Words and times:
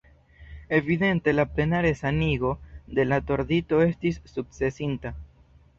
Evidente 0.69 1.31
la 1.31 1.45
plena 1.45 1.83
resanigo 1.83 2.59
de 2.87 3.05
la 3.05 3.21
tordito 3.23 3.83
estis 3.91 4.21
sukcesinta. 4.35 5.17